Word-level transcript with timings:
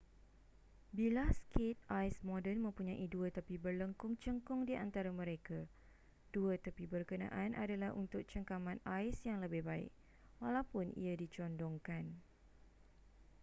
bilah 0.97 1.29
skate 1.39 1.77
ais 1.99 2.15
moden 2.29 2.57
mempunyai 2.65 3.05
dua 3.13 3.27
tepi 3.35 3.55
berlengkung 3.65 4.13
cengkung 4.23 4.61
di 4.69 4.73
antara 4.85 5.11
mereka 5.19 5.59
dua 6.35 6.53
tepi 6.65 6.83
berkenaan 6.93 7.51
adalah 7.63 7.91
untuk 8.03 8.21
cengkaman 8.31 8.79
ais 8.95 9.17
yang 9.29 9.39
lebih 9.45 9.61
baik 9.69 9.91
walaupun 10.43 10.85
ia 11.03 11.13
dicondongkan 11.21 12.05